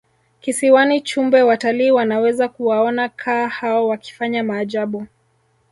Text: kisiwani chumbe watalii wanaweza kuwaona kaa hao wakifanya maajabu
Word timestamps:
kisiwani 0.41 1.01
chumbe 1.01 1.41
watalii 1.41 1.91
wanaweza 1.91 2.47
kuwaona 2.49 3.09
kaa 3.09 3.47
hao 3.47 3.87
wakifanya 3.87 4.43
maajabu 4.43 5.07